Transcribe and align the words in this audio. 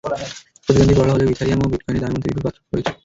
প্রতিদ্বন্দ্বী 0.65 0.95
বলা 0.99 1.13
হলেও 1.13 1.31
ইথারিয়াম 1.33 1.59
ও 1.63 1.67
বিটকয়েনের 1.71 2.01
দামের 2.03 2.15
মধ্যে 2.17 2.27
বিপুল 2.33 2.41
পার্থক্য 2.43 2.69
রয়েছে। 2.73 2.91